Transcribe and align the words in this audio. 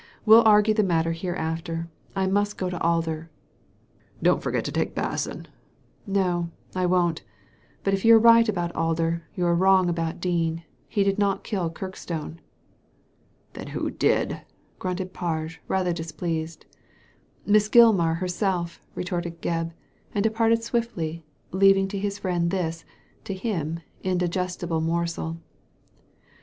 We'll 0.25 0.41
argue 0.47 0.73
the 0.73 0.81
matter 0.81 1.11
hereafter. 1.11 1.87
I 2.15 2.25
must 2.25 2.57
go 2.57 2.71
to 2.71 2.81
Alder."" 2.81 3.29
Don't 4.23 4.41
forget 4.41 4.65
to 4.65 4.71
take 4.71 4.95
Basson!" 4.95 5.45
"No, 6.07 6.49
I 6.73 6.87
won't 6.87 7.21
But 7.83 7.93
if 7.93 8.03
you 8.03 8.15
are 8.15 8.17
right 8.17 8.49
about 8.49 8.73
Alder^ 8.73 8.73
Digitized 8.73 8.75
by 8.75 8.81
Google 8.81 8.85
HOW 8.87 8.91
THE 8.95 8.97
DEED 9.13 9.19
WAS 9.21 9.25
DONE 9.37 9.37
257 9.37 9.43
you 9.43 9.45
are 9.45 9.55
wrong 9.61 9.89
about 9.89 10.21
Dean; 10.21 10.63
he 10.89 11.03
did 11.03 11.19
not 11.19 11.43
kill 11.43 11.69
Kirk 11.69 11.95
stone"" 11.95 12.41
Then 13.53 13.67
who 13.67 13.91
did?" 13.91 14.41
grunted 14.79 15.13
Parge, 15.13 15.59
rather 15.67 15.93
displeased. 15.93 16.65
Miss 17.45 17.69
Gilmar 17.69 18.15
herself!" 18.17 18.81
retorted 18.95 19.39
Gebb, 19.39 19.71
and 20.15 20.23
de 20.23 20.31
parted 20.31 20.63
swiftly, 20.63 21.27
leaving 21.51 21.87
to 21.89 21.99
his 21.99 22.17
friend 22.17 22.49
this— 22.49 22.83
to 23.25 23.35
him— 23.35 23.81
indigestible 24.03 24.81
morsel. 24.81 25.37